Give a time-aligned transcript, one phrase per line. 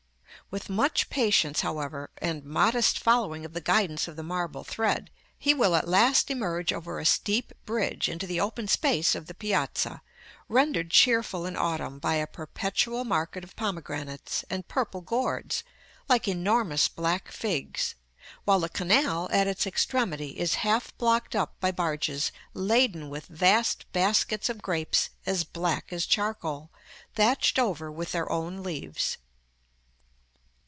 [0.49, 5.53] With much patience, however, and modest following of the guidance of the marble thread, he
[5.53, 10.01] will at last emerge over a steep bridge into the open space of the Piazza,
[10.49, 15.63] rendered cheerful in autumn by a perpetual market of pomegranates, and purple gourds,
[16.09, 17.95] like enormous black figs;
[18.43, 23.89] while the canal, at its extremity, is half blocked up by barges laden with vast
[23.93, 26.69] baskets of grapes as black as charcoal,
[27.15, 29.15] thatched over with their own leaves.